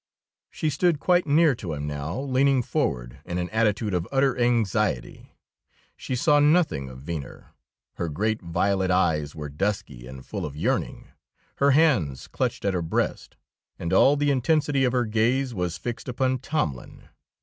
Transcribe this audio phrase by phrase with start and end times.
[0.49, 5.35] She stood quite near to him now, leaning forward in an attitude of utter anxiety.
[5.95, 7.53] She saw nothing of Venner;
[7.97, 11.09] her great, violet eyes were dusky and full of yearning,
[11.57, 13.35] her hands clutched at her breast.
[13.77, 17.07] And all the intensity of her gaze was fixed upon Tomlin.